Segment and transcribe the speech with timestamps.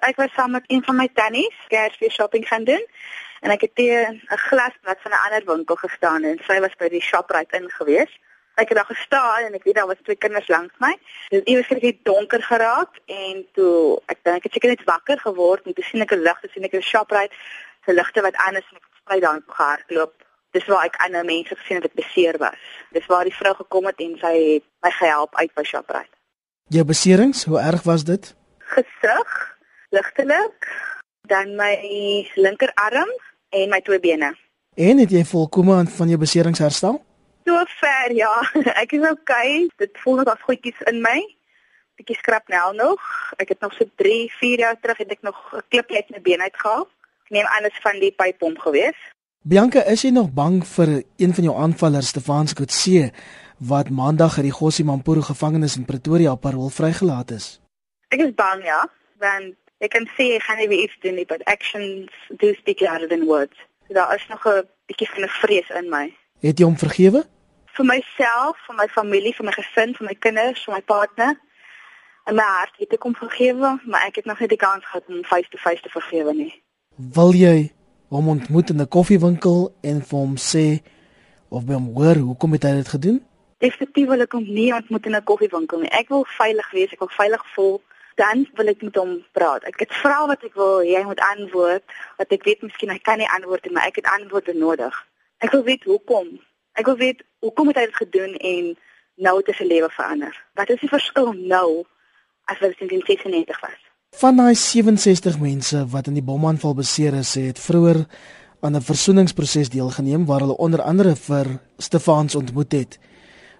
[0.00, 2.84] Ek was saam met een van my tannies, Kersfees shopping gaan doen
[3.44, 6.88] en ek het teen 'n glasblad van 'n ander winkel gestaan en sy was by
[6.88, 8.12] die Shoprite in gewees.
[8.54, 10.98] Ek het daar gestaan en ek weet daar was twee kinders langs my.
[11.28, 15.18] Dit het eers net donker geraak en toe ek dink ek het seker net wakker
[15.18, 17.34] geword en toe sien ek 'n lig, sien ek 'n Shoprite
[17.84, 20.14] se ligte wat aan is en ek het spray daar gehardloop.
[20.50, 22.60] Dis waar ek ander mense gesien het wat beseer was.
[22.90, 26.14] Dis waar die vrou gekom het en sy het my gehelp uit by Shoprite.
[26.68, 28.34] Jou beserings, hoe erg was dit?
[28.58, 29.53] Gesig,
[29.94, 30.68] ligtelik,
[31.30, 31.74] dan my
[32.34, 33.10] linkerarm
[33.54, 34.34] en my twee bene.
[34.74, 36.98] En het jy volkome aan van jou beserings herstel?
[37.44, 38.32] So ver ja,
[38.82, 39.68] ek is okay.
[39.78, 41.18] Dit voel nog as goedjies in my.
[41.94, 43.00] Bietjie skrap nou nog.
[43.38, 46.20] Ek het nog so 3, 4 jaar terug het ek nog 'n klipjie uit my
[46.20, 46.88] been uitgehaal.
[47.24, 48.98] Ek neem alles van die pypom gewees.
[49.46, 53.12] Bianca, is jy nog bang vir een van jou aanvallers, Stefans Kotse,
[53.58, 57.60] wat maandag uit die Gossie Mampuru gevangenis in Pretoria op parol vrygelaat is?
[58.08, 58.88] Ek is bang ja,
[59.20, 62.80] want ek kan sê ek gaan nie weer iets doen nie, but actions do speak
[62.80, 63.56] louder than words.
[63.88, 66.16] So daar is nog 'n bietjie van 'n vrees in my.
[66.40, 67.24] Het jy hom vergewe?
[67.76, 71.40] Vir myself, vir my familie, vir my gesin, vir my kinders, vir my partner.
[72.26, 75.04] In my hart het ek hom vergewe, maar ek het nog nie die kans gehad
[75.08, 76.62] om face to face te vergewe nie.
[76.96, 77.72] Wil jy
[78.08, 80.82] hom ontmoet in 'n koffiewinkel en vir hom sê
[81.48, 83.18] of by hom hoor hoekom het hy dit gedoen?
[83.58, 85.90] Definitief wil ek hom nie ontmoet in 'n koffiewinkel nie.
[85.90, 87.82] Ek wil veilig wees, ek wil veilig voel.
[88.14, 89.64] Dan wil ek met hom praat.
[89.64, 91.84] Ek het vra wat ek wil, hy moet antwoord.
[92.18, 94.94] Wat ek weet miskien hy kan nie antwoord nie, maar ek het antwoorde nodig.
[95.38, 96.38] Ek wil weet hoekom.
[96.78, 98.76] Ek wil weet hoekom het hy dit gedoen en
[99.16, 100.34] nou het sy lewe verander.
[100.58, 101.84] Wat is die verskil nou
[102.50, 103.80] as wat dit in 1996 was?
[104.14, 108.04] Van daai 67 mense wat in die bomaanval beseer is, het vroeër
[108.60, 111.46] aan 'n versoeningsproses deelgeneem waar hulle onder andere vir
[111.78, 112.98] Stefans ontmoet het.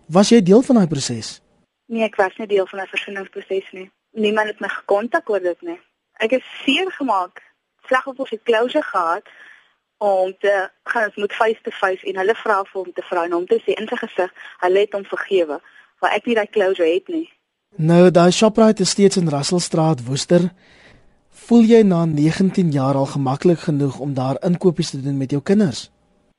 [0.06, 1.40] Was jy deel van daai proses?
[1.86, 3.90] Nee, ek was nie deel van 'n versoeningsproses nie.
[4.14, 5.80] Niemand het my gekontak oor dit nie.
[6.22, 7.42] Ek is seer gemaak.
[7.88, 9.26] Slagoffers het closure gehad
[9.98, 13.32] om te gaan met face to face en hulle vra vir hom te vra en
[13.36, 14.30] hom te sê in sy gesig,
[14.62, 15.58] hulle het hom vergewe,
[16.00, 17.26] maar ek nie daai closure het nie.
[17.76, 20.48] Nou, daai Shoprite is steeds in Russellstraat, Woester.
[21.46, 25.42] Voel jy na 19 jaar al gemaklik genoeg om daar inkopies te doen met jou
[25.42, 25.88] kinders?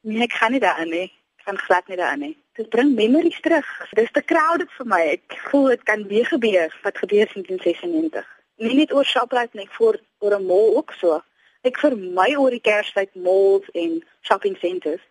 [0.08, 1.08] Nee, ek gaan nie daarin nie.
[1.46, 2.38] Ek gaan glad nie daarin nie.
[2.58, 3.68] Dit bring memories terug.
[3.94, 5.02] Dis te crowded vir my.
[5.14, 8.26] Ek voel dit kan weer gebeur wat gebeur het in 1996.
[8.66, 11.22] Nie net oor Shoprite nie, voor oor 'n mall ook so.
[11.62, 15.02] Ek vermy oor die Kerstyd malls en shopping centers.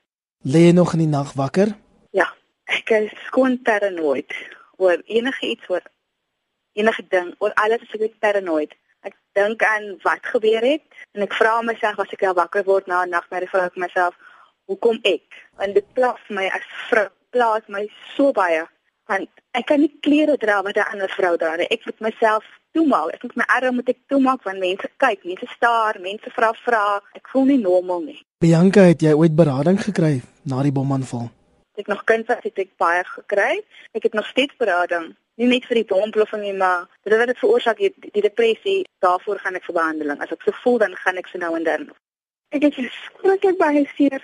[0.42, 1.76] Lê jy nog in die nag wakker?
[2.10, 2.34] Ja,
[2.64, 4.34] ek is skoon paranoid
[4.76, 5.82] oor enige iets oor
[6.72, 8.74] enige ding, oor alles is ek paranoid.
[9.06, 12.86] Ek dink aan wat gebeur het en ek vra myself as ek nou wakker word
[12.86, 14.14] na 'n nagmerrie vra ek myself,
[14.70, 15.24] hoekom ek?
[15.58, 18.64] Want dit plaas my as vrou, plaas my so baie
[19.10, 21.68] want ek kan nie klere dra wat 'n ander vrou dra nie.
[21.70, 23.14] Ek moet myself toemaak.
[23.14, 27.00] Ek moet my arm moet ek toemaak want mense kyk, mense staar, mense vra vra.
[27.14, 28.20] Ek voel nie normaal nie.
[28.38, 31.30] Bianca, het jy ooit berading gekry na die bomaanval?
[31.74, 33.62] Ek het nog kind wat het ek baie gekry.
[33.92, 35.14] Ek het nog steeds berading.
[35.36, 39.38] Nie net vir die bomploffing nie, maar dit wat dit veroorsaak het, die depressie, daarvoor
[39.38, 40.20] gaan ek vir behandeling.
[40.20, 41.90] As ek so voel dan gaan ek so nou en dan.
[42.54, 44.22] Ek het skrikkelik baie seer.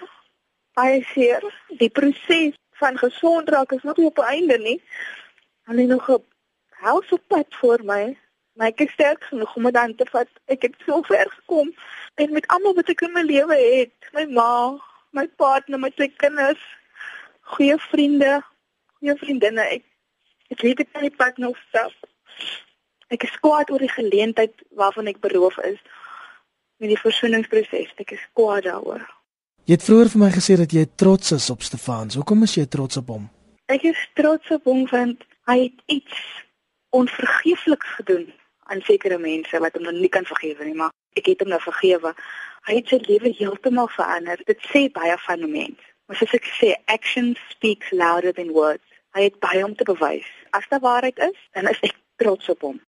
[0.80, 1.44] Baie seer.
[1.76, 4.78] Die proses van gesond raak is nog nie op die einde nie.
[5.68, 6.24] Hulle nog 'n
[6.84, 8.16] helse pad vir my.
[8.56, 10.30] Maar ek is sterk genoeg om dit aan te vat.
[10.44, 11.74] Ek het so ver gekom
[12.14, 14.78] en met almal wat ek in my lewe het, my ma,
[15.10, 16.64] my partner, my twee kinders,
[17.40, 18.40] goeie vriende,
[18.98, 19.64] goeie vriendinne.
[19.76, 19.84] Ek
[20.48, 21.92] ek weet ek kan die pad nog stap.
[23.08, 25.80] Ek is kwaad oor die geleentheid waarvan ek beroof is
[26.76, 27.92] met die versoeningsproses.
[27.96, 29.19] Ek is kwaad daaroor.
[29.70, 32.16] Jy het vroeër vir my gesê dat jy trots is op Stefans.
[32.18, 33.28] Hoekom is jy trots op hom?
[33.70, 36.16] Ek is trots op hom want hy het iets
[36.98, 38.24] onvergeefliks gedoen
[38.74, 41.60] aan sekere mense wat hom nou nie kan vergewe nie, maar ek het hom nou
[41.62, 42.10] vergewe.
[42.66, 44.42] Hy het sy lewe heeltemal verander.
[44.50, 45.78] Dit sê baie van 'n mens.
[46.08, 48.82] Maar soos ek sê, actions speak louder than words.
[49.14, 50.26] Hy het baie om te bewys.
[50.50, 52.80] As dit waarheid is, dan is ek trots op hom.